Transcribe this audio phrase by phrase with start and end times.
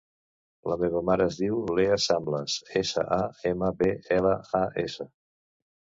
[0.71, 5.11] La meva mare es diu Leah Samblas: essa, a, ema, be, ela, a, essa.